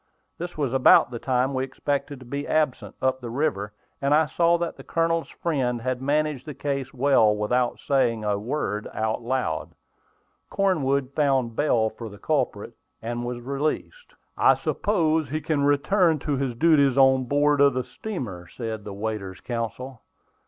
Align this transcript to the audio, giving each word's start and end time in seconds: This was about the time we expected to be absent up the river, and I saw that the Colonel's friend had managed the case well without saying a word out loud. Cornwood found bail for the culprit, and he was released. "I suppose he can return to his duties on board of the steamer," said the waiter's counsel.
This 0.39 0.57
was 0.57 0.73
about 0.73 1.11
the 1.11 1.19
time 1.19 1.53
we 1.53 1.63
expected 1.63 2.19
to 2.19 2.25
be 2.25 2.47
absent 2.47 2.95
up 3.03 3.21
the 3.21 3.29
river, 3.29 3.71
and 4.01 4.15
I 4.15 4.25
saw 4.25 4.57
that 4.57 4.75
the 4.75 4.83
Colonel's 4.83 5.29
friend 5.29 5.79
had 5.83 6.01
managed 6.01 6.47
the 6.47 6.55
case 6.55 6.91
well 6.91 7.35
without 7.35 7.79
saying 7.79 8.23
a 8.23 8.39
word 8.39 8.87
out 8.95 9.21
loud. 9.21 9.75
Cornwood 10.49 11.11
found 11.15 11.55
bail 11.55 11.91
for 11.91 12.09
the 12.09 12.17
culprit, 12.17 12.73
and 12.99 13.19
he 13.19 13.25
was 13.27 13.41
released. 13.41 14.15
"I 14.35 14.55
suppose 14.55 15.29
he 15.29 15.39
can 15.39 15.65
return 15.65 16.17
to 16.17 16.35
his 16.35 16.55
duties 16.55 16.97
on 16.97 17.25
board 17.25 17.61
of 17.61 17.75
the 17.75 17.83
steamer," 17.83 18.47
said 18.47 18.83
the 18.83 18.93
waiter's 18.93 19.39
counsel. 19.41 20.01